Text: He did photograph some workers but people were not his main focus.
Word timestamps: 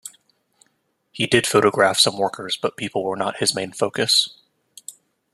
He 1.11 1.27
did 1.27 1.45
photograph 1.45 1.99
some 1.99 2.17
workers 2.17 2.57
but 2.57 2.75
people 2.75 3.03
were 3.03 3.15
not 3.15 3.37
his 3.37 3.53
main 3.53 3.71
focus. 3.71 4.35